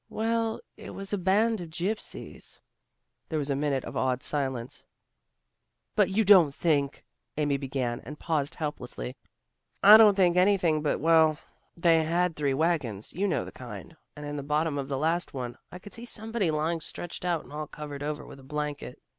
"Well, 0.09 0.61
it 0.77 0.95
was 0.95 1.13
a 1.13 1.17
band 1.19 1.61
of 1.61 1.69
gypsies." 1.69 2.59
There 3.29 3.37
was 3.37 3.51
a 3.51 3.55
minute 3.55 3.85
of 3.85 3.95
awed 3.95 4.23
silence. 4.23 4.83
"But 5.95 6.09
you 6.09 6.25
don't 6.25 6.55
think" 6.55 7.05
Amy 7.37 7.55
began, 7.57 7.99
and 7.99 8.17
paused 8.17 8.55
helplessly. 8.55 9.15
"I 9.83 9.97
don't 9.97 10.15
think 10.15 10.37
anything 10.37 10.81
but 10.81 10.99
well, 10.99 11.37
they 11.77 12.01
had 12.03 12.35
three 12.35 12.55
wagons 12.55 13.13
you 13.13 13.27
know 13.27 13.45
the 13.45 13.51
kind 13.51 13.95
and 14.15 14.25
in 14.25 14.37
the 14.37 14.41
bottom 14.41 14.79
of 14.79 14.87
the 14.87 14.97
last 14.97 15.35
one, 15.35 15.55
I 15.71 15.77
could 15.77 15.93
see 15.93 16.05
somebody 16.05 16.49
lying 16.49 16.81
stretched 16.81 17.23
out 17.23 17.43
and 17.43 17.53
all 17.53 17.67
covered 17.67 18.01
over 18.01 18.25
with 18.25 18.39
a 18.39 18.43
blanket. 18.43 18.99